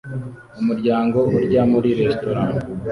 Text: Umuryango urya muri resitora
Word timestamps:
Umuryango 0.61 1.17
urya 1.37 1.61
muri 1.71 1.89
resitora 1.99 2.41